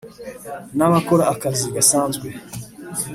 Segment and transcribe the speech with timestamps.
[0.77, 2.27] n’abakora akazi gasanzwe